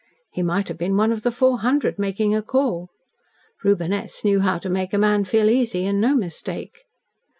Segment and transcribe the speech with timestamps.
[0.31, 2.89] He might have been one of the Four Hundred making a call.
[3.63, 4.25] Reuben S.
[4.25, 6.85] knew how to make a man feel easy, and no mistake.